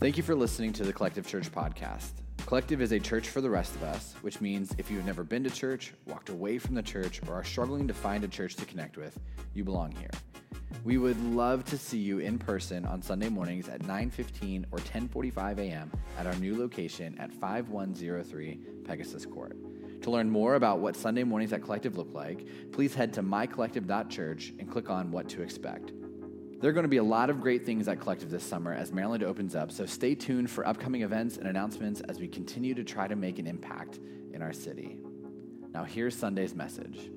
[0.00, 2.12] Thank you for listening to the Collective Church podcast.
[2.46, 5.44] Collective is a church for the rest of us, which means if you've never been
[5.44, 8.64] to church, walked away from the church, or are struggling to find a church to
[8.64, 9.20] connect with,
[9.52, 10.08] you belong here.
[10.84, 15.58] We would love to see you in person on Sunday mornings at 9:15 or 10:45
[15.58, 15.92] a.m.
[16.18, 19.54] at our new location at 5103 Pegasus Court.
[20.00, 24.54] To learn more about what Sunday mornings at Collective look like, please head to mycollective.church
[24.58, 25.92] and click on what to expect.
[26.60, 28.92] There are going to be a lot of great things at Collective this summer as
[28.92, 32.84] Maryland opens up, so stay tuned for upcoming events and announcements as we continue to
[32.84, 33.98] try to make an impact
[34.34, 34.98] in our city.
[35.72, 37.08] Now, here's Sunday's message.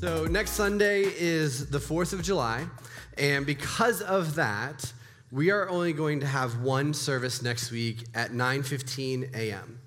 [0.00, 2.66] So, next Sunday is the 4th of July,
[3.16, 4.92] and because of that,
[5.30, 9.78] we are only going to have one service next week at 9:15 a.m.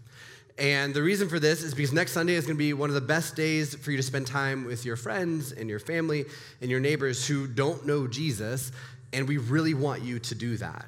[0.61, 2.93] And the reason for this is because next Sunday is going to be one of
[2.93, 6.25] the best days for you to spend time with your friends and your family
[6.61, 8.71] and your neighbors who don't know Jesus,
[9.11, 10.85] and we really want you to do that.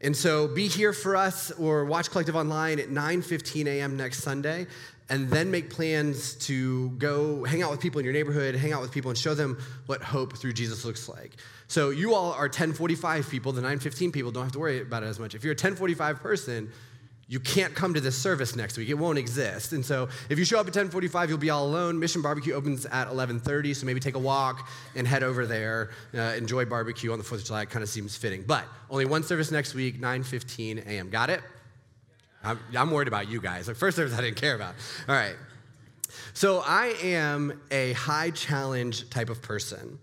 [0.00, 3.96] And so be here for us or watch Collective Online at 9:15 a.m.
[3.96, 4.68] next Sunday
[5.10, 8.82] and then make plans to go hang out with people in your neighborhood, hang out
[8.82, 11.32] with people and show them what hope through Jesus looks like.
[11.66, 15.06] So you all are 1045 people, the 915 people don't have to worry about it
[15.06, 15.34] as much.
[15.34, 16.70] If you're a 1045 person,
[17.30, 18.88] you can't come to this service next week.
[18.88, 19.72] It won't exist.
[19.74, 21.98] And so if you show up at 1045, you'll be all alone.
[21.98, 25.90] Mission Barbecue opens at 1130, so maybe take a walk and head over there.
[26.14, 27.62] Uh, enjoy barbecue on the 4th of July.
[27.62, 28.44] It kind of seems fitting.
[28.46, 31.10] But only one service next week, 9.15 a.m.
[31.10, 31.42] Got it?
[32.42, 33.68] I'm, I'm worried about you guys.
[33.68, 34.74] Like first service I didn't care about.
[35.06, 35.36] All right.
[36.32, 39.98] So I am a high challenge type of person.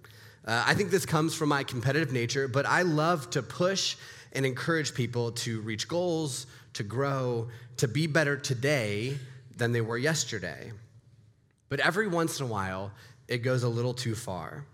[0.46, 3.96] Uh, I think this comes from my competitive nature, but I love to push
[4.34, 6.46] and encourage people to reach goals,
[6.76, 9.18] to grow, to be better today
[9.58, 10.72] than they were yesterday.
[11.70, 12.92] But every once in a while,
[13.28, 14.66] it goes a little too far.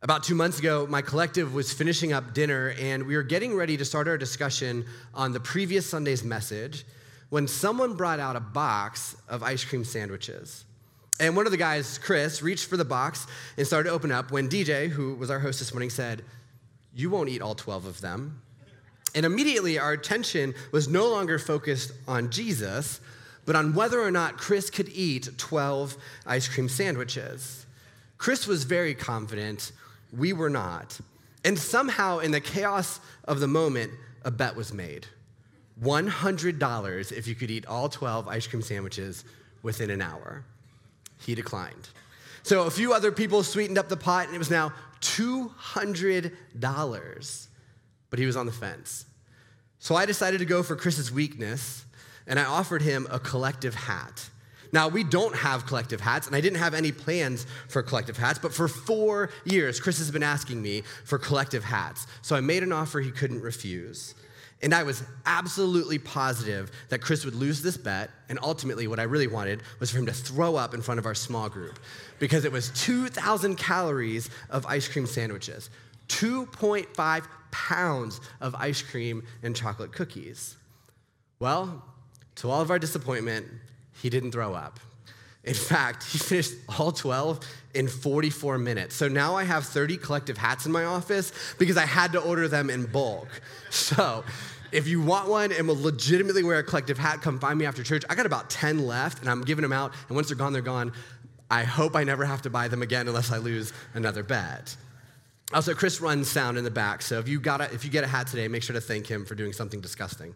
[0.00, 3.76] About two months ago, my collective was finishing up dinner, and we were getting ready
[3.76, 6.84] to start our discussion on the previous Sunday's message
[7.30, 10.64] when someone brought out a box of ice cream sandwiches.
[11.20, 13.26] And one of the guys, Chris, reached for the box
[13.56, 16.24] and started to open up when DJ, who was our host this morning, said,
[16.94, 18.40] You won't eat all 12 of them.
[19.14, 23.00] And immediately our attention was no longer focused on Jesus,
[23.46, 25.96] but on whether or not Chris could eat 12
[26.26, 27.66] ice cream sandwiches.
[28.18, 29.72] Chris was very confident,
[30.16, 30.98] we were not.
[31.44, 33.92] And somehow, in the chaos of the moment,
[34.24, 35.06] a bet was made
[35.82, 39.24] $100 if you could eat all 12 ice cream sandwiches
[39.62, 40.44] within an hour.
[41.20, 41.88] He declined.
[42.42, 47.47] So a few other people sweetened up the pot, and it was now $200
[48.10, 49.04] but he was on the fence.
[49.78, 51.84] So I decided to go for Chris's weakness,
[52.26, 54.28] and I offered him a collective hat.
[54.72, 58.38] Now, we don't have collective hats, and I didn't have any plans for collective hats,
[58.38, 62.06] but for four years, Chris has been asking me for collective hats.
[62.22, 64.14] So I made an offer he couldn't refuse.
[64.60, 68.10] And I was absolutely positive that Chris would lose this bet.
[68.28, 71.06] And ultimately, what I really wanted was for him to throw up in front of
[71.06, 71.78] our small group
[72.18, 75.70] because it was 2,000 calories of ice cream sandwiches,
[76.08, 80.56] 2.5 pounds of ice cream and chocolate cookies.
[81.38, 81.84] Well,
[82.36, 83.46] to all of our disappointment,
[84.00, 84.80] he didn't throw up.
[85.44, 87.40] In fact, he finished all 12
[87.74, 88.94] in 44 minutes.
[88.94, 92.48] So now I have 30 collective hats in my office because I had to order
[92.48, 93.28] them in bulk.
[93.70, 94.24] So
[94.72, 97.82] if you want one and will legitimately wear a collective hat, come find me after
[97.82, 98.02] church.
[98.08, 99.92] I got about 10 left and I'm giving them out.
[100.08, 100.92] And once they're gone, they're gone.
[101.50, 104.74] I hope I never have to buy them again unless I lose another bet.
[105.52, 108.04] Also, Chris runs sound in the back, so if you, got a, if you get
[108.04, 110.34] a hat today, make sure to thank him for doing something disgusting.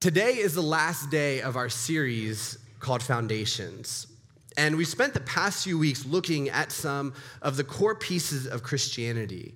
[0.00, 4.06] Today is the last day of our series called Foundations.
[4.56, 8.62] And we spent the past few weeks looking at some of the core pieces of
[8.62, 9.54] Christianity.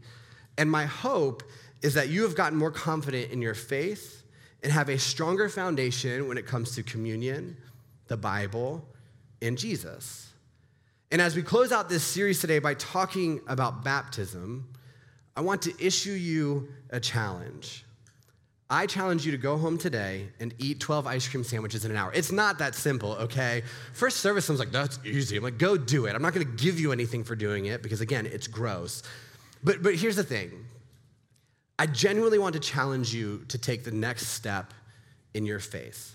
[0.58, 1.42] And my hope
[1.82, 4.22] is that you have gotten more confident in your faith
[4.62, 7.56] and have a stronger foundation when it comes to communion,
[8.08, 8.86] the Bible,
[9.42, 10.25] and Jesus.
[11.16, 14.68] And as we close out this series today by talking about baptism,
[15.34, 17.86] I want to issue you a challenge.
[18.68, 21.96] I challenge you to go home today and eat 12 ice cream sandwiches in an
[21.96, 22.12] hour.
[22.12, 23.62] It's not that simple, okay?
[23.94, 25.38] First service, I was like, that's easy.
[25.38, 26.14] I'm like, go do it.
[26.14, 29.02] I'm not gonna give you anything for doing it because, again, it's gross.
[29.64, 30.66] But, but here's the thing
[31.78, 34.74] I genuinely want to challenge you to take the next step
[35.32, 36.14] in your faith.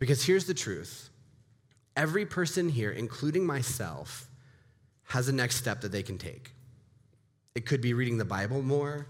[0.00, 1.09] Because here's the truth
[2.00, 4.26] every person here, including myself,
[5.04, 6.50] has a next step that they can take.
[7.54, 9.06] It could be reading the Bible more.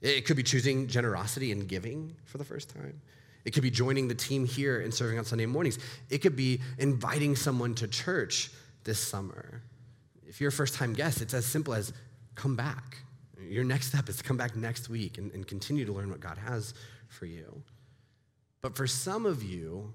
[0.00, 3.02] It could be choosing generosity and giving for the first time.
[3.44, 5.78] It could be joining the team here and serving on Sunday mornings.
[6.08, 8.50] It could be inviting someone to church
[8.84, 9.60] this summer.
[10.26, 11.92] if you're a first time guest, it's as simple as
[12.34, 12.98] come back.
[13.46, 16.20] Your next step is to come back next week and, and continue to learn what
[16.20, 16.72] God has
[17.08, 17.62] for you.
[18.62, 19.92] But for some of you,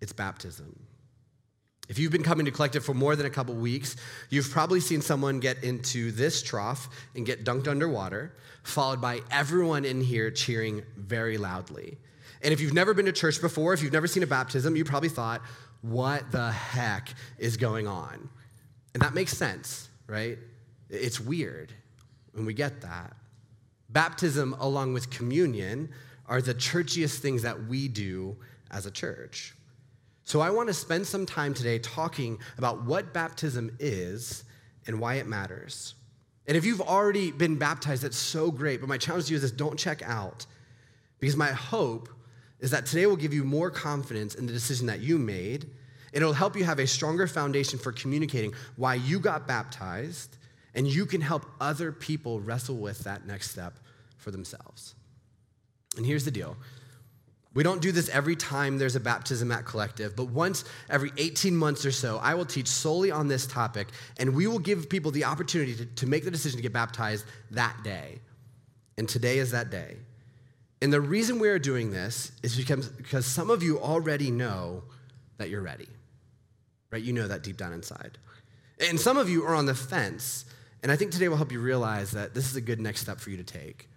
[0.00, 0.74] it's baptism.
[1.92, 3.96] If you've been coming to Collective for more than a couple weeks,
[4.30, 9.84] you've probably seen someone get into this trough and get dunked underwater, followed by everyone
[9.84, 11.98] in here cheering very loudly.
[12.40, 14.86] And if you've never been to church before, if you've never seen a baptism, you
[14.86, 15.42] probably thought,
[15.82, 18.30] what the heck is going on?
[18.94, 20.38] And that makes sense, right?
[20.88, 21.74] It's weird,
[22.34, 23.14] and we get that.
[23.90, 25.90] Baptism, along with communion,
[26.26, 28.38] are the churchiest things that we do
[28.70, 29.52] as a church.
[30.24, 34.44] So I want to spend some time today talking about what baptism is
[34.86, 35.94] and why it matters.
[36.46, 38.80] And if you've already been baptized, that's so great.
[38.80, 40.46] But my challenge to you is this don't check out.
[41.20, 42.08] Because my hope
[42.60, 45.64] is that today will give you more confidence in the decision that you made.
[46.14, 50.36] And it'll help you have a stronger foundation for communicating why you got baptized.
[50.74, 53.78] And you can help other people wrestle with that next step
[54.16, 54.94] for themselves.
[55.96, 56.56] And here's the deal
[57.54, 61.54] we don't do this every time there's a baptism at Collective, but once every 18
[61.54, 63.88] months or so, I will teach solely on this topic,
[64.18, 67.26] and we will give people the opportunity to, to make the decision to get baptized
[67.50, 68.20] that day.
[68.96, 69.96] And today is that day.
[70.80, 74.82] And the reason we are doing this is because, because some of you already know
[75.36, 75.88] that you're ready,
[76.90, 77.02] right?
[77.02, 78.18] You know that deep down inside.
[78.88, 80.46] And some of you are on the fence,
[80.82, 83.20] and I think today will help you realize that this is a good next step
[83.20, 83.88] for you to take.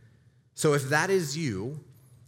[0.56, 1.80] So if that is you,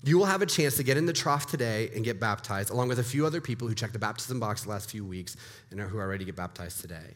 [0.03, 2.87] you will have a chance to get in the trough today and get baptized, along
[2.87, 5.35] with a few other people who checked the baptism box the last few weeks
[5.71, 7.15] and who are ready to get baptized today.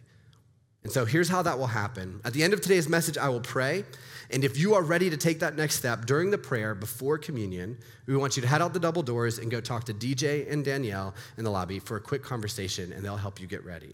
[0.84, 2.22] And so here's how that will happen.
[2.26, 3.86] At the end of today's message, I will pray.
[4.32, 7.78] And if you are ready to take that next step during the prayer before communion,
[8.08, 10.66] we want you to head out the double doors and go talk to DJ and
[10.66, 13.94] Danielle in the lobby for a quick conversation, and they'll help you get ready.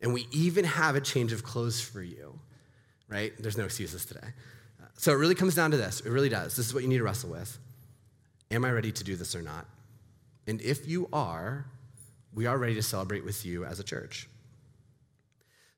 [0.00, 2.38] And we even have a change of clothes for you,
[3.08, 3.32] right?
[3.40, 4.28] There's no excuses today.
[4.98, 6.00] So it really comes down to this.
[6.00, 6.54] It really does.
[6.54, 7.58] This is what you need to wrestle with.
[8.52, 9.66] Am I ready to do this or not?
[10.46, 11.64] And if you are,
[12.34, 14.28] we are ready to celebrate with you as a church.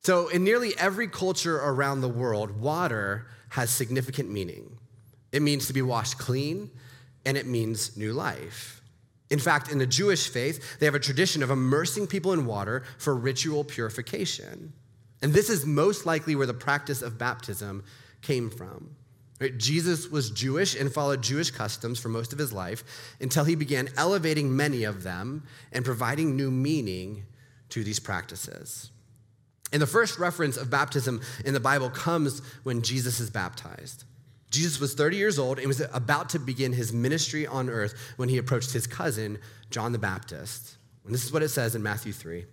[0.03, 4.77] So, in nearly every culture around the world, water has significant meaning.
[5.33, 6.71] It means to be washed clean,
[7.25, 8.83] and it means new life.
[9.31, 12.83] In fact, in the Jewish faith, they have a tradition of immersing people in water
[12.99, 14.73] for ritual purification.
[15.23, 17.85] And this is most likely where the practice of baptism
[18.21, 18.97] came from.
[19.41, 19.57] Right?
[19.59, 22.85] Jesus was Jewish and followed Jewish customs for most of his life
[23.21, 25.43] until he began elevating many of them
[25.73, 27.25] and providing new meaning
[27.71, 28.91] to these practices.
[29.73, 34.05] And the first reference of baptism in the Bible comes when Jesus is baptized.
[34.51, 38.29] Jesus was 30 years old and was about to begin his ministry on earth when
[38.29, 39.39] he approached his cousin,
[39.71, 40.77] John the Baptist.
[41.05, 42.45] And this is what it says in Matthew 3.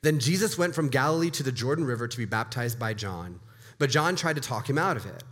[0.00, 3.40] Then Jesus went from Galilee to the Jordan River to be baptized by John,
[3.78, 5.22] but John tried to talk him out of it.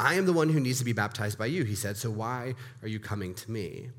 [0.00, 2.54] I am the one who needs to be baptized by you, he said, so why
[2.82, 3.90] are you coming to me?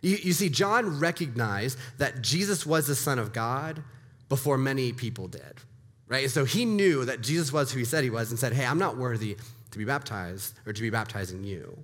[0.00, 3.82] You, you, see, John recognized that Jesus was the Son of God
[4.28, 5.60] before many people did,
[6.08, 6.30] right?
[6.30, 8.78] So he knew that Jesus was who he said he was and said, Hey, I'm
[8.78, 9.36] not worthy
[9.70, 11.76] to be baptized or to be baptizing you.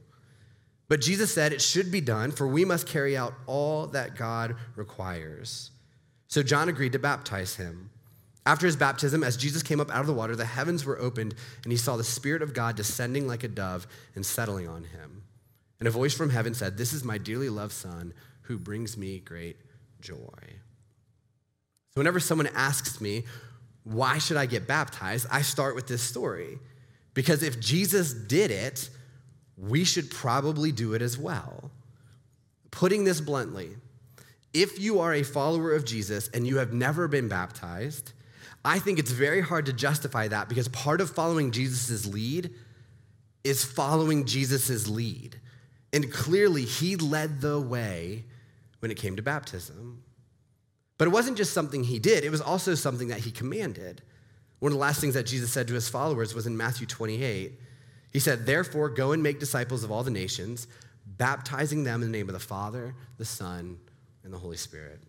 [0.88, 4.56] But Jesus said it should be done, for we must carry out all that God
[4.76, 5.70] requires.
[6.28, 7.90] So John agreed to baptize him.
[8.44, 11.34] After his baptism, as Jesus came up out of the water, the heavens were opened,
[11.62, 15.22] and he saw the Spirit of God descending like a dove and settling on him.
[15.78, 19.20] And a voice from heaven said, This is my dearly loved Son, who brings me
[19.20, 19.56] great
[20.00, 20.16] joy.
[21.90, 23.24] So, whenever someone asks me,
[23.84, 25.26] Why should I get baptized?
[25.30, 26.58] I start with this story.
[27.14, 28.88] Because if Jesus did it,
[29.56, 31.70] we should probably do it as well.
[32.70, 33.70] Putting this bluntly,
[34.54, 38.12] if you are a follower of Jesus and you have never been baptized,
[38.64, 42.50] I think it's very hard to justify that because part of following Jesus' lead
[43.44, 45.40] is following Jesus' lead.
[45.92, 48.24] And clearly, he led the way
[48.78, 50.02] when it came to baptism.
[50.96, 54.02] But it wasn't just something he did, it was also something that he commanded.
[54.60, 57.58] One of the last things that Jesus said to his followers was in Matthew 28.
[58.12, 60.68] He said, Therefore, go and make disciples of all the nations,
[61.04, 63.78] baptizing them in the name of the Father, the Son,
[64.22, 65.00] and the Holy Spirit.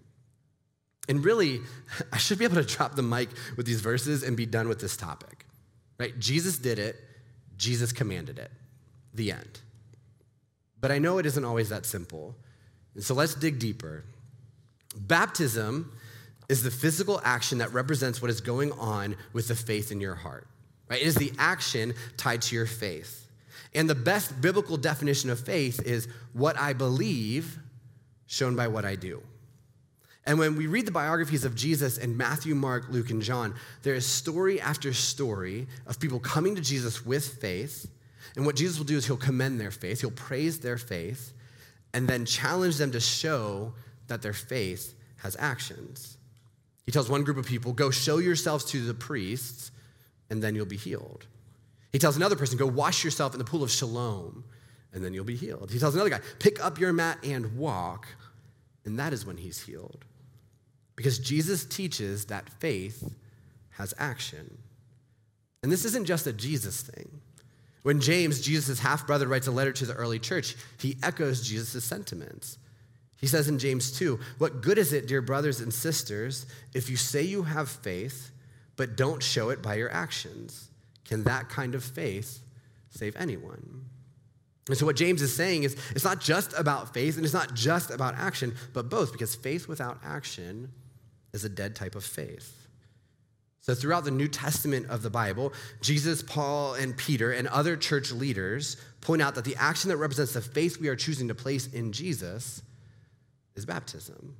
[1.07, 1.61] And really,
[2.11, 4.79] I should be able to drop the mic with these verses and be done with
[4.79, 5.45] this topic.
[5.99, 6.17] Right?
[6.19, 6.97] Jesus did it,
[7.57, 8.51] Jesus commanded it.
[9.13, 9.61] The end.
[10.81, 12.35] But I know it isn't always that simple.
[12.95, 14.03] And so let's dig deeper.
[14.95, 15.91] Baptism
[16.49, 20.15] is the physical action that represents what is going on with the faith in your
[20.15, 20.47] heart.
[20.89, 21.01] Right?
[21.01, 23.27] It is the action tied to your faith.
[23.73, 27.57] And the best biblical definition of faith is what I believe
[28.27, 29.23] shown by what I do.
[30.25, 33.93] And when we read the biographies of Jesus in Matthew, Mark, Luke, and John, there
[33.93, 37.89] is story after story of people coming to Jesus with faith.
[38.35, 41.33] And what Jesus will do is he'll commend their faith, he'll praise their faith,
[41.93, 43.73] and then challenge them to show
[44.07, 46.17] that their faith has actions.
[46.85, 49.71] He tells one group of people, Go show yourselves to the priests,
[50.29, 51.27] and then you'll be healed.
[51.91, 54.45] He tells another person, Go wash yourself in the pool of Siloam,
[54.93, 55.69] and then you'll be healed.
[55.71, 58.07] He tells another guy, Pick up your mat and walk,
[58.85, 60.05] and that is when he's healed.
[60.95, 63.13] Because Jesus teaches that faith
[63.71, 64.57] has action.
[65.61, 67.21] And this isn't just a Jesus thing.
[67.83, 71.83] When James, Jesus' half brother, writes a letter to the early church, he echoes Jesus'
[71.83, 72.57] sentiments.
[73.17, 76.95] He says in James 2 What good is it, dear brothers and sisters, if you
[76.95, 78.31] say you have faith,
[78.75, 80.69] but don't show it by your actions?
[81.05, 82.41] Can that kind of faith
[82.89, 83.85] save anyone?
[84.67, 87.53] And so, what James is saying is it's not just about faith and it's not
[87.53, 90.71] just about action, but both, because faith without action
[91.33, 92.67] is a dead type of faith.
[93.61, 98.11] So, throughout the New Testament of the Bible, Jesus, Paul, and Peter, and other church
[98.11, 101.67] leaders point out that the action that represents the faith we are choosing to place
[101.67, 102.61] in Jesus
[103.55, 104.35] is baptism.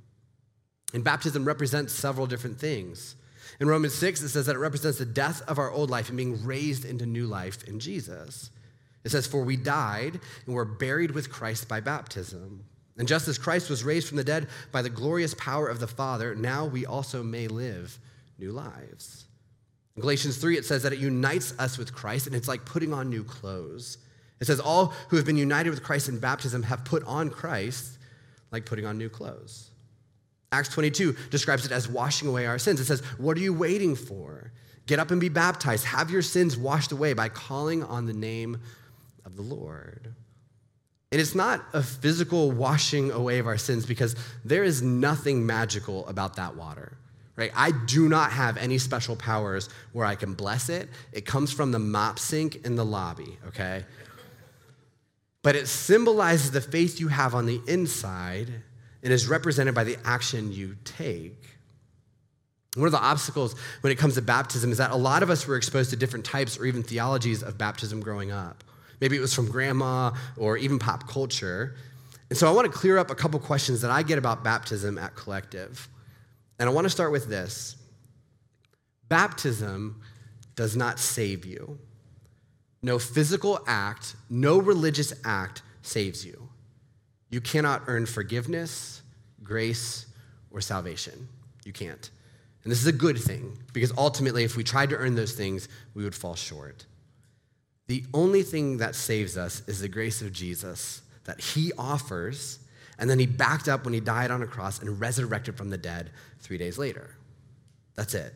[0.92, 3.16] And baptism represents several different things.
[3.60, 6.16] In Romans 6, it says that it represents the death of our old life and
[6.16, 8.50] being raised into new life in Jesus.
[9.04, 12.64] It says, For we died and were buried with Christ by baptism.
[12.96, 15.86] And just as Christ was raised from the dead by the glorious power of the
[15.86, 17.98] Father, now we also may live
[18.38, 19.24] new lives.
[19.96, 22.92] In Galatians 3, it says that it unites us with Christ, and it's like putting
[22.92, 23.98] on new clothes.
[24.40, 27.98] It says, All who have been united with Christ in baptism have put on Christ
[28.50, 29.70] like putting on new clothes.
[30.52, 32.78] Acts 22 describes it as washing away our sins.
[32.78, 34.52] It says, What are you waiting for?
[34.86, 35.84] Get up and be baptized.
[35.86, 38.60] Have your sins washed away by calling on the name
[39.24, 40.14] of the Lord.
[41.14, 46.04] And it's not a physical washing away of our sins because there is nothing magical
[46.08, 46.96] about that water.
[47.36, 47.52] Right?
[47.54, 50.88] I do not have any special powers where I can bless it.
[51.12, 53.84] It comes from the mop sink in the lobby, okay?
[55.42, 58.48] But it symbolizes the faith you have on the inside
[59.04, 61.40] and is represented by the action you take.
[62.74, 65.46] One of the obstacles when it comes to baptism is that a lot of us
[65.46, 68.64] were exposed to different types or even theologies of baptism growing up.
[69.04, 71.76] Maybe it was from grandma or even pop culture.
[72.30, 74.96] And so I want to clear up a couple questions that I get about baptism
[74.96, 75.90] at Collective.
[76.58, 77.76] And I want to start with this
[79.10, 80.00] Baptism
[80.56, 81.78] does not save you.
[82.80, 86.48] No physical act, no religious act saves you.
[87.28, 89.02] You cannot earn forgiveness,
[89.42, 90.06] grace,
[90.50, 91.28] or salvation.
[91.66, 92.08] You can't.
[92.62, 95.68] And this is a good thing because ultimately, if we tried to earn those things,
[95.92, 96.86] we would fall short.
[97.86, 102.58] The only thing that saves us is the grace of Jesus that he offers,
[102.98, 105.78] and then he backed up when he died on a cross and resurrected from the
[105.78, 106.10] dead
[106.40, 107.16] three days later.
[107.94, 108.34] That's it.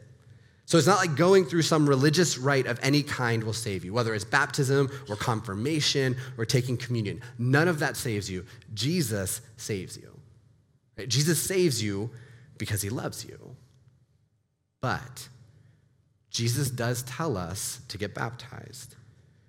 [0.66, 3.94] So it's not like going through some religious rite of any kind will save you,
[3.94, 7.22] whether it's baptism or confirmation or taking communion.
[7.38, 8.44] None of that saves you.
[8.74, 10.20] Jesus saves you.
[10.98, 11.08] Right?
[11.08, 12.10] Jesus saves you
[12.58, 13.56] because he loves you.
[14.82, 15.28] But
[16.30, 18.94] Jesus does tell us to get baptized.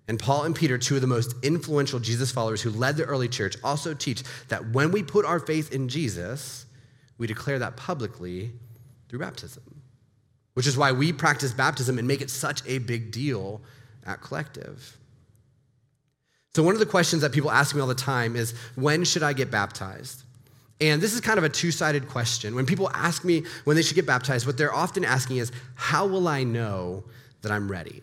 [0.09, 3.27] And Paul and Peter, two of the most influential Jesus followers who led the early
[3.27, 6.65] church, also teach that when we put our faith in Jesus,
[7.19, 8.51] we declare that publicly
[9.07, 9.83] through baptism,
[10.55, 13.61] which is why we practice baptism and make it such a big deal
[14.03, 14.97] at Collective.
[16.55, 19.21] So, one of the questions that people ask me all the time is when should
[19.21, 20.23] I get baptized?
[20.81, 22.55] And this is kind of a two sided question.
[22.55, 26.07] When people ask me when they should get baptized, what they're often asking is, How
[26.07, 27.03] will I know
[27.43, 28.01] that I'm ready?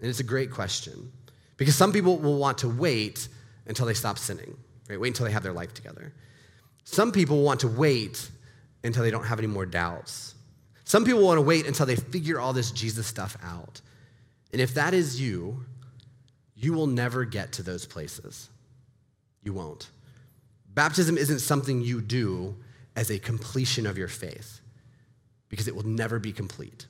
[0.00, 1.12] And it's a great question.
[1.56, 3.28] Because some people will want to wait
[3.66, 4.56] until they stop sinning,
[4.88, 5.00] right?
[5.00, 6.12] Wait until they have their life together.
[6.84, 8.28] Some people want to wait
[8.82, 10.34] until they don't have any more doubts.
[10.84, 13.80] Some people want to wait until they figure all this Jesus stuff out.
[14.52, 15.64] And if that is you,
[16.54, 18.50] you will never get to those places.
[19.42, 19.88] You won't.
[20.74, 22.56] Baptism isn't something you do
[22.96, 24.60] as a completion of your faith
[25.48, 26.86] because it will never be complete.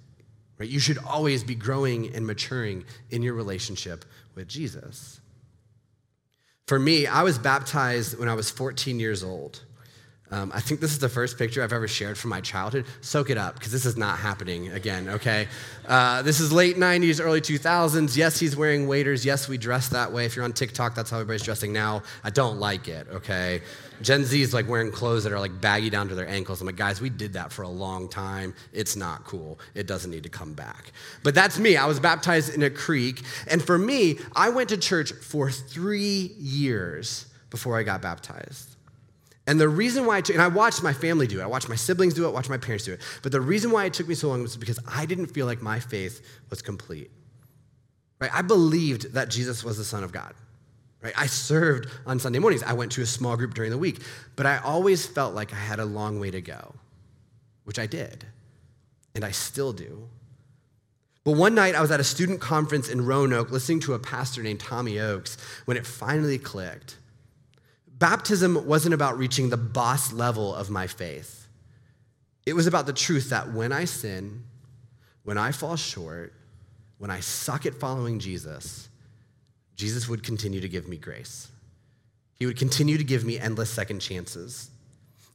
[0.59, 0.69] Right?
[0.69, 5.21] You should always be growing and maturing in your relationship with Jesus.
[6.67, 9.63] For me, I was baptized when I was 14 years old.
[10.31, 12.87] Um, I think this is the first picture I've ever shared from my childhood.
[13.03, 15.47] Soak it up, because this is not happening again, okay?
[15.87, 18.17] Uh, this is late 90s, early 2000s.
[18.17, 19.25] Yes, he's wearing waders.
[19.25, 20.25] Yes, we dress that way.
[20.25, 22.03] If you're on TikTok, that's how everybody's dressing now.
[22.25, 23.61] I don't like it, okay?
[24.01, 26.61] Gen Z is like wearing clothes that are like baggy down to their ankles.
[26.61, 28.55] I'm like, guys, we did that for a long time.
[28.73, 29.61] It's not cool.
[29.75, 30.93] It doesn't need to come back.
[31.23, 31.77] But that's me.
[31.77, 33.23] I was baptized in a creek.
[33.47, 38.74] And for me, I went to church for three years before I got baptized.
[39.47, 41.69] And the reason why, it took, and I watched my family do it, I watched
[41.69, 43.01] my siblings do it, I watched my parents do it.
[43.23, 45.61] But the reason why it took me so long was because I didn't feel like
[45.61, 47.11] my faith was complete.
[48.21, 48.31] Right?
[48.33, 50.35] I believed that Jesus was the Son of God.
[51.03, 51.13] Right?
[51.17, 52.63] I served on Sunday mornings.
[52.63, 54.01] I went to a small group during the week,
[54.37, 56.75] but I always felt like I had a long way to go,
[57.65, 58.25] which I did,
[59.15, 60.09] and I still do.
[61.23, 64.43] But one night I was at a student conference in Roanoke listening to a pastor
[64.43, 65.37] named Tommy Oakes
[65.67, 66.97] when it finally clicked.
[68.05, 71.47] Baptism wasn't about reaching the boss level of my faith.
[72.45, 74.45] It was about the truth that when I sin,
[75.23, 76.35] when I fall short,
[76.99, 78.91] when I suck at following Jesus,
[79.75, 81.49] Jesus would continue to give me grace.
[82.35, 84.69] He would continue to give me endless second chances.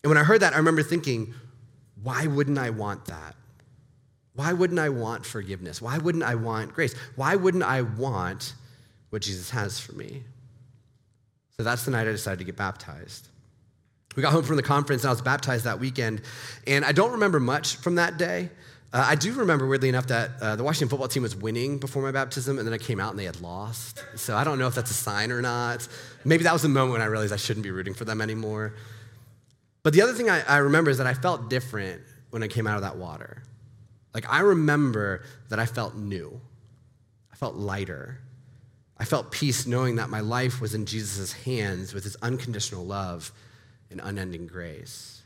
[0.03, 1.33] And when I heard that, I remember thinking,
[2.03, 3.35] why wouldn't I want that?
[4.35, 5.81] Why wouldn't I want forgiveness?
[5.81, 6.93] Why wouldn't I want grace?
[7.15, 8.53] Why wouldn't I want
[9.09, 10.21] what Jesus has for me?
[11.59, 13.27] So that's the night I decided to get baptized.
[14.15, 16.21] We got home from the conference and I was baptized that weekend.
[16.65, 18.49] And I don't remember much from that day.
[18.93, 22.01] Uh, I do remember, weirdly enough, that uh, the Washington football team was winning before
[22.01, 24.01] my baptism, and then I came out and they had lost.
[24.15, 25.85] So I don't know if that's a sign or not.
[26.23, 28.73] Maybe that was the moment when I realized I shouldn't be rooting for them anymore.
[29.83, 32.67] But the other thing I, I remember is that I felt different when I came
[32.67, 33.43] out of that water.
[34.13, 36.39] Like, I remember that I felt new,
[37.33, 38.21] I felt lighter.
[38.99, 43.31] I felt peace knowing that my life was in Jesus' hands with his unconditional love
[43.89, 45.21] and unending grace.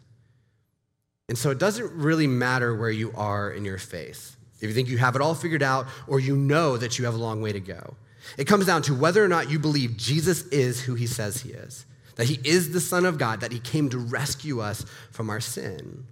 [1.27, 4.35] And so it doesn't really matter where you are in your faith.
[4.57, 7.15] If you think you have it all figured out or you know that you have
[7.15, 7.95] a long way to go,
[8.37, 11.49] it comes down to whether or not you believe Jesus is who he says he
[11.51, 15.29] is, that he is the Son of God, that he came to rescue us from
[15.29, 16.05] our sin.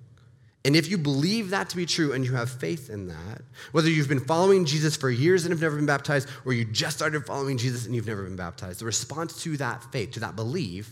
[0.63, 3.41] And if you believe that to be true and you have faith in that,
[3.71, 6.97] whether you've been following Jesus for years and have never been baptized, or you just
[6.97, 10.35] started following Jesus and you've never been baptized, the response to that faith, to that
[10.35, 10.91] belief,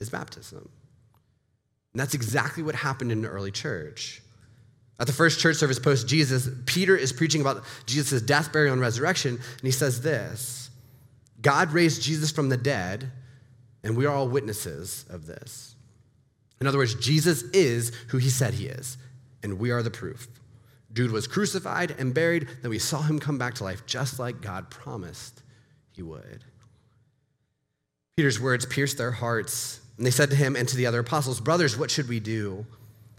[0.00, 0.68] is baptism.
[1.92, 4.20] And that's exactly what happened in the early church.
[4.98, 8.80] At the first church service post Jesus, Peter is preaching about Jesus' death, burial, and
[8.80, 10.70] resurrection, and he says this
[11.40, 13.10] God raised Jesus from the dead,
[13.82, 15.74] and we are all witnesses of this.
[16.62, 18.96] In other words, Jesus is who he said he is,
[19.42, 20.28] and we are the proof.
[20.92, 24.40] Dude was crucified and buried, then we saw him come back to life just like
[24.40, 25.42] God promised
[25.90, 26.44] he would.
[28.16, 31.40] Peter's words pierced their hearts and they said to him and to the other apostles,
[31.40, 32.64] Brothers, what should we do?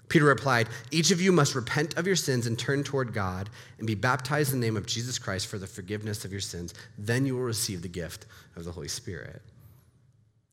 [0.07, 3.85] Peter replied, Each of you must repent of your sins and turn toward God and
[3.85, 6.73] be baptized in the name of Jesus Christ for the forgiveness of your sins.
[6.97, 8.25] Then you will receive the gift
[8.55, 9.41] of the Holy Spirit.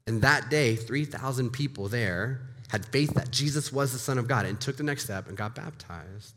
[0.09, 2.41] And that day, 3,000 people there
[2.71, 5.37] had faith that Jesus was the Son of God and took the next step and
[5.37, 6.35] got baptized.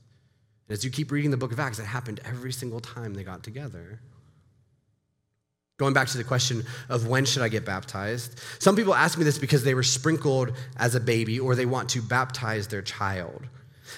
[0.67, 3.23] And as you keep reading the book of Acts, it happened every single time they
[3.23, 3.99] got together.
[5.77, 8.39] Going back to the question of when should I get baptized?
[8.59, 11.89] Some people ask me this because they were sprinkled as a baby or they want
[11.89, 13.47] to baptize their child.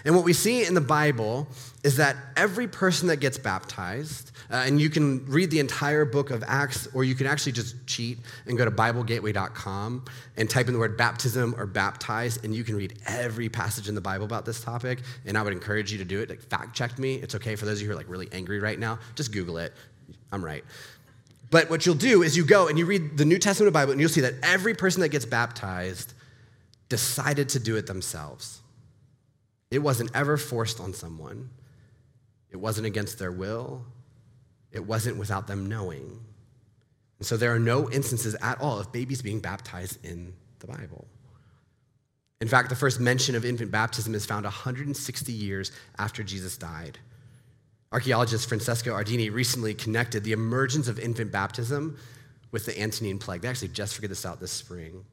[0.03, 1.47] And what we see in the Bible
[1.83, 6.31] is that every person that gets baptized, uh, and you can read the entire book
[6.31, 10.05] of Acts, or you can actually just cheat and go to BibleGateway.com
[10.37, 13.95] and type in the word baptism or baptized, and you can read every passage in
[13.95, 15.01] the Bible about this topic.
[15.25, 16.29] And I would encourage you to do it.
[16.29, 17.15] Like, fact check me.
[17.15, 18.99] It's okay for those of you who are like really angry right now.
[19.15, 19.73] Just Google it.
[20.31, 20.63] I'm right.
[21.51, 23.91] But what you'll do is you go and you read the New Testament of Bible,
[23.91, 26.13] and you'll see that every person that gets baptized
[26.89, 28.61] decided to do it themselves.
[29.71, 31.49] It wasn't ever forced on someone,
[32.51, 33.85] it wasn't against their will,
[34.71, 36.19] it wasn't without them knowing.
[37.17, 41.07] And so there are no instances at all of babies being baptized in the Bible.
[42.41, 46.99] In fact, the first mention of infant baptism is found 160 years after Jesus died.
[47.91, 51.97] Archaeologist Francesco Ardini recently connected the emergence of infant baptism
[52.51, 53.41] with the Antonine Plague.
[53.41, 55.05] They actually just figured this out this spring.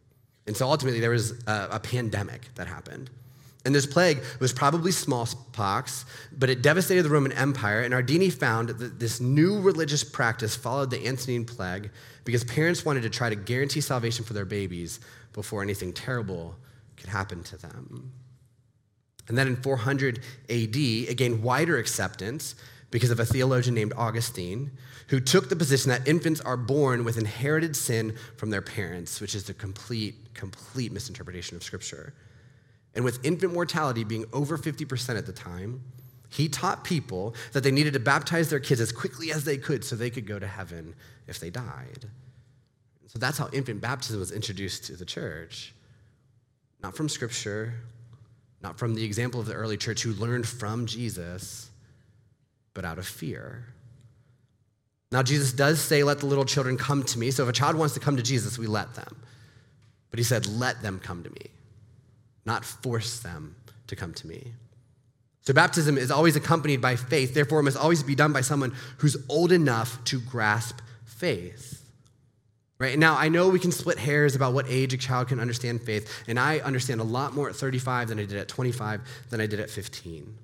[0.49, 3.09] And so ultimately, there was a, a pandemic that happened.
[3.65, 6.05] And this plague was probably smallpox,
[6.37, 7.83] but it devastated the Roman Empire.
[7.83, 11.91] And Ardini found that this new religious practice followed the Antonine Plague
[12.25, 14.99] because parents wanted to try to guarantee salvation for their babies
[15.33, 16.57] before anything terrible
[16.97, 18.13] could happen to them.
[19.29, 20.19] And then in 400
[20.51, 22.57] AD, it gained wider acceptance
[22.91, 24.71] because of a theologian named Augustine,
[25.09, 29.35] who took the position that infants are born with inherited sin from their parents, which
[29.35, 32.13] is the complete, complete misinterpretation of Scripture.
[32.95, 35.83] And with infant mortality being over 50% at the time,
[36.29, 39.85] he taught people that they needed to baptize their kids as quickly as they could
[39.85, 40.95] so they could go to heaven
[41.27, 42.07] if they died.
[43.07, 45.75] So that's how infant baptism was introduced to the church.
[46.83, 47.75] Not from Scripture,
[48.63, 51.71] not from the example of the early church who learned from Jesus,
[52.73, 53.67] but out of fear.
[55.11, 57.31] Now, Jesus does say, Let the little children come to me.
[57.31, 59.21] So if a child wants to come to Jesus, we let them.
[60.11, 61.51] But he said, Let them come to me.
[62.45, 64.53] Not force them to come to me.
[65.43, 67.35] So, baptism is always accompanied by faith.
[67.35, 71.83] Therefore, it must always be done by someone who's old enough to grasp faith.
[72.79, 72.99] Right?
[72.99, 76.25] Now, I know we can split hairs about what age a child can understand faith,
[76.27, 79.01] and I understand a lot more at 35 than I did at 25
[79.31, 80.37] than I did at 15.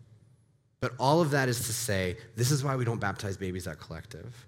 [0.80, 3.80] But all of that is to say, this is why we don't baptize babies at
[3.80, 4.46] Collective.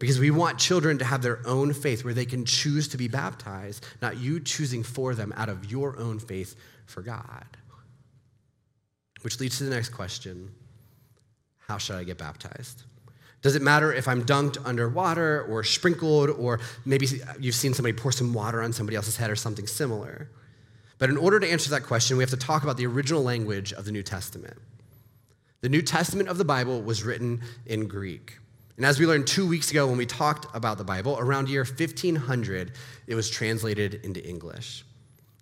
[0.00, 3.08] Because we want children to have their own faith where they can choose to be
[3.08, 6.56] baptized, not you choosing for them out of your own faith
[6.88, 7.46] for God.
[9.22, 10.50] Which leads to the next question
[11.58, 12.82] How should I get baptized?
[13.40, 17.06] Does it matter if I'm dunked under water or sprinkled, or maybe
[17.38, 20.28] you've seen somebody pour some water on somebody else's head or something similar?
[20.98, 23.72] But in order to answer that question, we have to talk about the original language
[23.72, 24.56] of the New Testament.
[25.60, 28.38] The New Testament of the Bible was written in Greek.
[28.76, 31.64] And as we learned two weeks ago when we talked about the Bible, around year
[31.64, 32.72] 1500,
[33.06, 34.84] it was translated into English.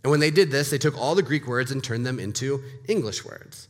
[0.07, 2.63] And when they did this, they took all the Greek words and turned them into
[2.87, 3.67] English words.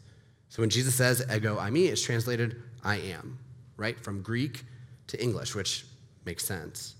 [0.50, 3.38] So when Jesus says, ego eimi, it's translated, I am,
[3.78, 3.98] right?
[3.98, 4.62] From Greek
[5.06, 5.86] to English, which
[6.26, 6.94] makes sense.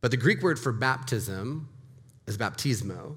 [0.00, 1.68] But the Greek word for baptism
[2.28, 3.06] is baptismo.
[3.06, 3.16] And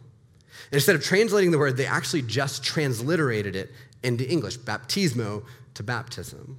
[0.71, 5.43] instead of translating the word, they actually just transliterated it into English, baptismo
[5.75, 6.57] to baptism.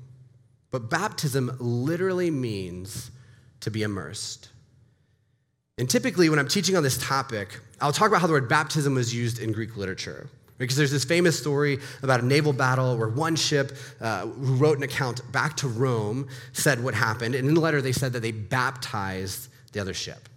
[0.70, 3.10] But baptism literally means
[3.62, 4.50] to be immersed.
[5.80, 8.96] And typically, when I'm teaching on this topic, I'll talk about how the word baptism
[8.96, 10.28] was used in Greek literature.
[10.58, 14.76] Because there's this famous story about a naval battle where one ship uh, who wrote
[14.76, 17.34] an account back to Rome said what happened.
[17.34, 20.28] And in the letter, they said that they baptized the other ship.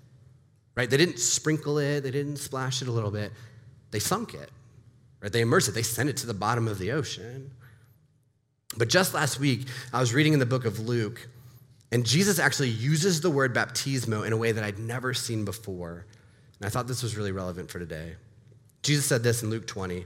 [0.76, 0.90] Right?
[0.90, 3.34] They didn't sprinkle it, they didn't splash it a little bit,
[3.92, 4.50] they sunk it.
[5.20, 5.30] Right?
[5.30, 7.52] They immersed it, they sent it to the bottom of the ocean.
[8.78, 11.28] But just last week, I was reading in the book of Luke,
[11.94, 16.08] and Jesus actually uses the word baptismo in a way that I'd never seen before.
[16.60, 18.16] And I thought this was really relevant for today.
[18.82, 20.04] Jesus said this in Luke 20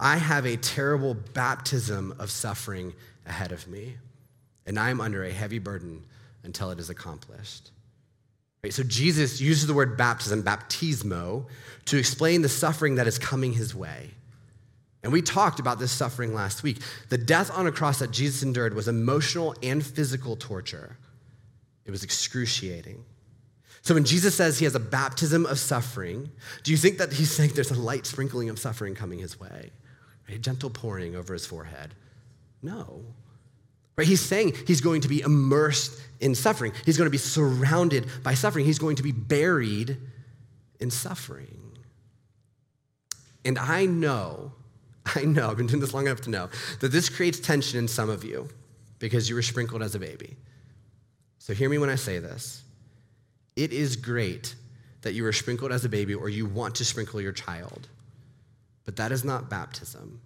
[0.00, 2.94] I have a terrible baptism of suffering
[3.26, 3.96] ahead of me,
[4.64, 6.02] and I am under a heavy burden
[6.44, 7.72] until it is accomplished.
[8.64, 11.44] Right, so Jesus uses the word baptism, baptismo,
[11.84, 14.12] to explain the suffering that is coming his way.
[15.02, 16.78] And we talked about this suffering last week.
[17.10, 20.96] The death on a cross that Jesus endured was emotional and physical torture.
[21.84, 23.04] It was excruciating.
[23.82, 26.28] So when Jesus says he has a baptism of suffering,
[26.64, 29.70] do you think that he's saying there's a light sprinkling of suffering coming his way?
[30.28, 31.94] A gentle pouring over his forehead?
[32.62, 33.04] No.
[33.96, 34.08] Right?
[34.08, 36.72] He's saying he's going to be immersed in suffering.
[36.84, 38.66] He's going to be surrounded by suffering.
[38.66, 39.98] He's going to be buried
[40.80, 41.78] in suffering.
[43.44, 44.52] And I know,
[45.14, 46.48] I know, I've been doing this long enough to know
[46.80, 48.48] that this creates tension in some of you
[48.98, 50.36] because you were sprinkled as a baby.
[51.38, 52.62] So hear me when I say this.
[53.54, 54.54] It is great
[55.02, 57.88] that you were sprinkled as a baby or you want to sprinkle your child,
[58.84, 60.20] but that is not baptism.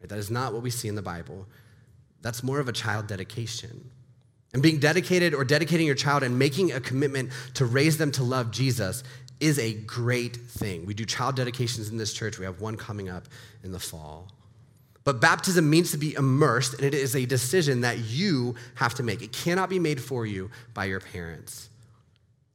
[0.00, 0.08] Right?
[0.08, 1.46] That is not what we see in the Bible.
[2.20, 3.90] That's more of a child dedication.
[4.52, 8.22] And being dedicated or dedicating your child and making a commitment to raise them to
[8.22, 9.02] love Jesus
[9.40, 10.86] is a great thing.
[10.86, 12.38] We do child dedications in this church.
[12.38, 13.28] We have one coming up
[13.62, 14.28] in the fall.
[15.04, 19.02] But baptism means to be immersed, and it is a decision that you have to
[19.02, 19.22] make.
[19.22, 21.68] It cannot be made for you by your parents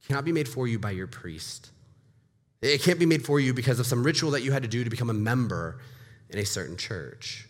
[0.02, 1.70] it cannot be made for you by your priest.
[2.60, 4.84] It can't be made for you because of some ritual that you had to do
[4.84, 5.78] to become a member
[6.28, 7.48] in a certain church.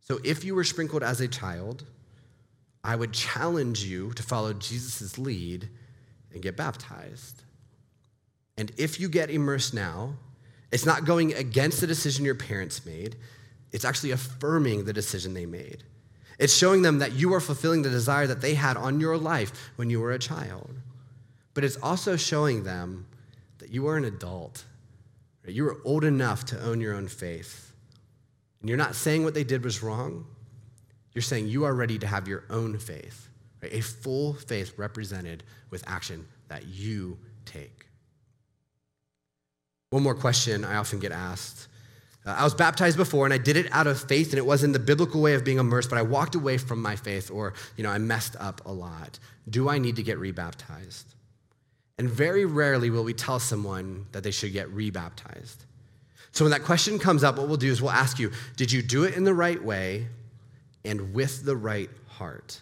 [0.00, 1.84] So if you were sprinkled as a child,
[2.82, 5.68] I would challenge you to follow Jesus' lead
[6.32, 7.43] and get baptized.
[8.56, 10.14] And if you get immersed now,
[10.70, 13.16] it's not going against the decision your parents made,
[13.72, 15.82] it's actually affirming the decision they made.
[16.38, 19.72] It's showing them that you are fulfilling the desire that they had on your life
[19.76, 20.74] when you were a child
[21.54, 23.06] but it's also showing them
[23.58, 24.64] that you are an adult.
[25.46, 27.72] You are old enough to own your own faith.
[28.60, 30.26] And you're not saying what they did was wrong.
[31.14, 33.28] You're saying you are ready to have your own faith,
[33.62, 33.72] right?
[33.72, 37.83] a full faith represented with action that you take.
[39.94, 41.68] One more question I often get asked.
[42.26, 44.72] Uh, I was baptized before and I did it out of faith and it wasn't
[44.72, 47.84] the biblical way of being immersed, but I walked away from my faith or, you
[47.84, 49.20] know, I messed up a lot.
[49.48, 51.14] Do I need to get rebaptized?
[51.96, 55.64] And very rarely will we tell someone that they should get rebaptized.
[56.32, 58.82] So when that question comes up, what we'll do is we'll ask you Did you
[58.82, 60.08] do it in the right way
[60.84, 62.60] and with the right heart?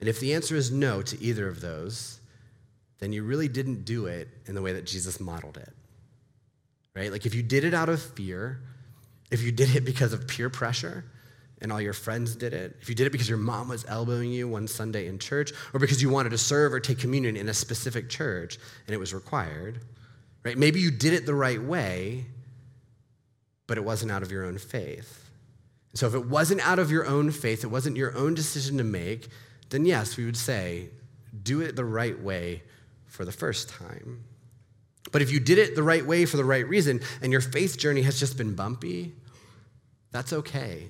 [0.00, 2.20] And if the answer is no to either of those,
[3.00, 5.74] then you really didn't do it in the way that Jesus modeled it.
[6.94, 7.10] Right?
[7.10, 8.60] Like if you did it out of fear,
[9.30, 11.04] if you did it because of peer pressure,
[11.62, 14.32] and all your friends did it, if you did it because your mom was elbowing
[14.32, 17.48] you one Sunday in church, or because you wanted to serve or take communion in
[17.48, 19.80] a specific church and it was required,
[20.44, 20.58] right?
[20.58, 22.26] Maybe you did it the right way,
[23.68, 25.30] but it wasn't out of your own faith.
[25.94, 28.84] So if it wasn't out of your own faith, it wasn't your own decision to
[28.84, 29.28] make,
[29.70, 30.88] then yes, we would say,
[31.42, 32.64] do it the right way
[33.06, 34.24] for the first time.
[35.10, 37.76] But if you did it the right way for the right reason and your faith
[37.76, 39.12] journey has just been bumpy,
[40.12, 40.86] that's okay.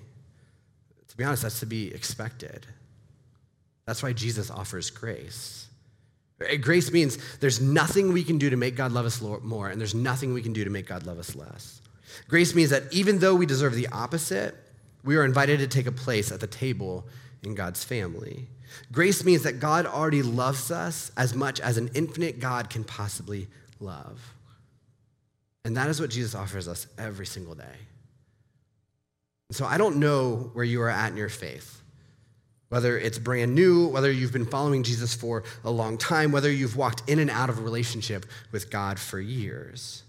[1.09, 2.67] To be honest, that's to be expected.
[3.87, 5.69] That's why Jesus offers grace.
[6.61, 9.95] Grace means there's nothing we can do to make God love us more, and there's
[9.95, 11.81] nothing we can do to make God love us less.
[12.29, 14.55] Grace means that even though we deserve the opposite,
[15.05, 17.07] we are invited to take a place at the table
[17.43, 18.49] in God's family.
[18.91, 23.49] Grace means that God already loves us as much as an infinite God can possibly
[23.83, 24.35] love.
[25.65, 27.77] And that is what Jesus offers us every single day.
[29.51, 31.83] So I don't know where you are at in your faith,
[32.71, 36.77] whether it's brand new, whether you've been following Jesus for a long time, whether you've
[36.77, 40.05] walked in and out of a relationship with God for years.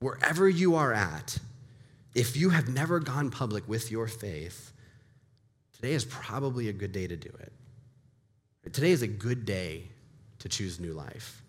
[0.00, 1.38] Wherever you are at,
[2.14, 4.72] if you have never gone public with your faith,
[5.74, 7.52] today is probably a good day to do it.
[8.72, 9.84] Today is a good day
[10.40, 11.42] to choose new life.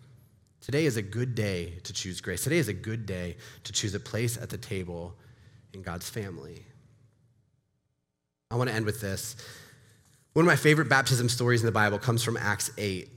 [0.68, 2.44] Today is a good day to choose grace.
[2.44, 5.14] Today is a good day to choose a place at the table
[5.72, 6.62] in God's family.
[8.50, 9.36] I want to end with this.
[10.34, 13.08] One of my favorite baptism stories in the Bible comes from Acts 8.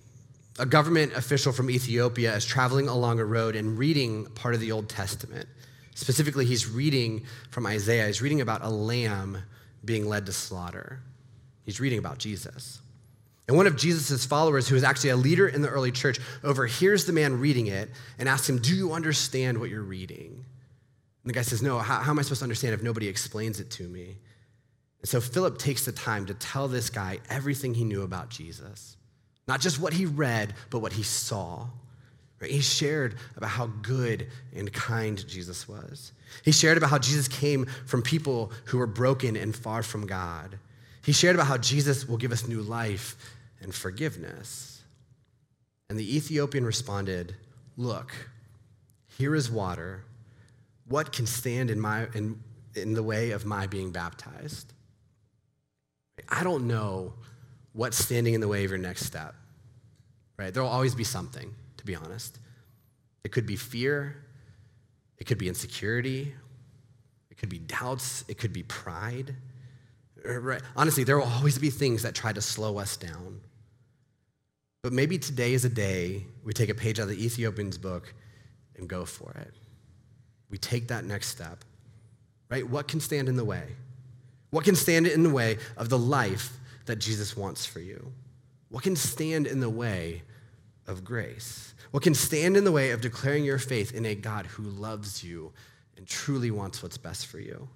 [0.59, 4.71] A government official from Ethiopia is traveling along a road and reading part of the
[4.71, 5.45] Old Testament.
[5.93, 8.07] Specifically, he's reading from Isaiah.
[8.07, 9.39] He's reading about a lamb
[9.83, 11.01] being led to slaughter.
[11.65, 12.79] He's reading about Jesus.
[13.51, 17.03] And one of Jesus' followers, who is actually a leader in the early church, overhears
[17.03, 20.45] the man reading it and asks him, Do you understand what you're reading?
[21.23, 23.59] And the guy says, No, how, how am I supposed to understand if nobody explains
[23.59, 24.15] it to me?
[25.01, 28.95] And so Philip takes the time to tell this guy everything he knew about Jesus.
[29.49, 31.67] Not just what he read, but what he saw.
[32.41, 36.13] He shared about how good and kind Jesus was.
[36.45, 40.57] He shared about how Jesus came from people who were broken and far from God.
[41.03, 43.17] He shared about how Jesus will give us new life
[43.61, 44.83] and forgiveness.
[45.89, 47.35] And the Ethiopian responded,
[47.77, 48.11] Look,
[49.17, 50.03] here is water.
[50.87, 52.41] What can stand in, my, in,
[52.75, 54.73] in the way of my being baptized?
[56.29, 57.13] I don't know
[57.73, 59.33] what's standing in the way of your next step,
[60.37, 60.53] right?
[60.53, 62.37] There will always be something to be honest.
[63.23, 64.23] It could be fear,
[65.17, 66.33] it could be insecurity,
[67.29, 69.35] it could be doubts, it could be pride.
[70.75, 73.41] Honestly, there will always be things that try to slow us down.
[74.83, 78.13] But maybe today is a day we take a page out of the Ethiopian's book
[78.77, 79.53] and go for it.
[80.49, 81.63] We take that next step,
[82.49, 82.67] right?
[82.67, 83.63] What can stand in the way?
[84.49, 88.11] What can stand in the way of the life that Jesus wants for you?
[88.69, 90.23] What can stand in the way
[90.87, 91.73] of grace?
[91.91, 95.23] What can stand in the way of declaring your faith in a God who loves
[95.23, 95.53] you
[95.95, 97.69] and truly wants what's best for you?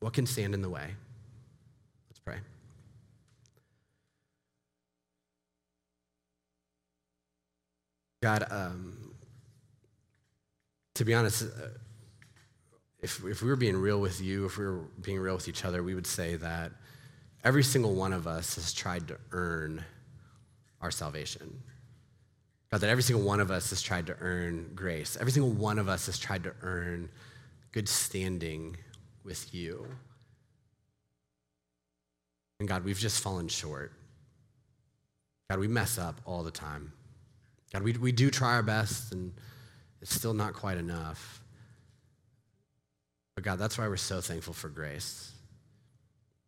[0.00, 0.90] What can stand in the way?
[8.24, 9.12] God, um,
[10.94, 11.66] to be honest, uh,
[13.02, 15.62] if, if we were being real with you, if we were being real with each
[15.62, 16.72] other, we would say that
[17.44, 19.84] every single one of us has tried to earn
[20.80, 21.60] our salvation.
[22.72, 25.18] God, that every single one of us has tried to earn grace.
[25.20, 27.10] Every single one of us has tried to earn
[27.72, 28.78] good standing
[29.22, 29.86] with you.
[32.58, 33.92] And God, we've just fallen short.
[35.50, 36.94] God, we mess up all the time.
[37.74, 39.32] God, we, we do try our best, and
[40.00, 41.42] it's still not quite enough.
[43.34, 45.32] But God, that's why we're so thankful for grace.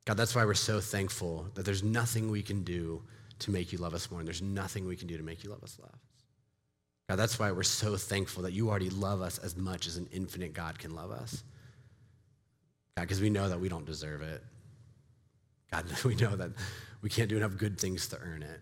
[0.05, 3.03] God, that's why we're so thankful that there's nothing we can do
[3.41, 5.51] to make you love us more, and there's nothing we can do to make you
[5.51, 5.99] love us less.
[7.09, 10.09] God, that's why we're so thankful that you already love us as much as an
[10.13, 11.43] infinite God can love us.
[12.97, 14.45] God, because we know that we don't deserve it.
[15.73, 16.53] God, we know that
[17.03, 18.61] we can't do enough good things to earn it.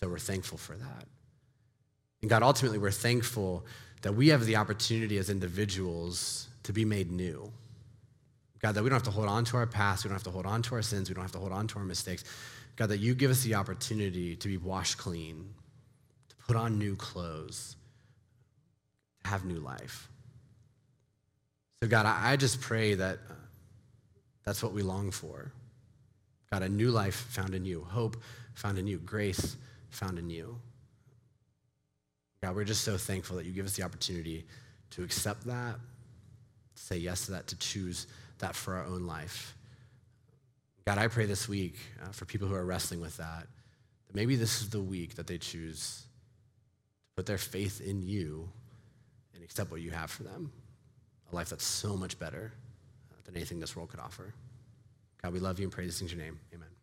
[0.00, 1.06] So we're thankful for that.
[2.24, 3.66] And God, ultimately, we're thankful
[4.00, 7.52] that we have the opportunity as individuals to be made new.
[8.62, 10.30] God, that we don't have to hold on to our past, we don't have to
[10.30, 12.24] hold on to our sins, we don't have to hold on to our mistakes.
[12.76, 15.52] God, that you give us the opportunity to be washed clean,
[16.30, 17.76] to put on new clothes,
[19.22, 20.08] to have new life.
[21.82, 23.34] So, God, I just pray that uh,
[24.46, 25.52] that's what we long for.
[26.50, 28.16] God, a new life found in you, hope
[28.54, 29.58] found in you, grace
[29.90, 30.58] found in you.
[32.44, 34.44] God, we're just so thankful that you give us the opportunity
[34.90, 35.76] to accept that,
[36.74, 39.56] say yes to that, to choose that for our own life.
[40.84, 43.46] God, I pray this week uh, for people who are wrestling with that,
[44.06, 48.46] that maybe this is the week that they choose to put their faith in you
[49.34, 50.52] and accept what you have for them.
[51.32, 52.52] a life that's so much better
[53.10, 54.34] uh, than anything this world could offer.
[55.22, 56.38] God, we love you and praise in your name.
[56.52, 56.73] Amen.